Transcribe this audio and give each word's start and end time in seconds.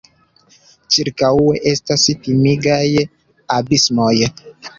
Ĉirkaŭe 0.95 1.59
estas 1.73 2.07
timigaj 2.25 2.81
abismoj. 3.59 4.13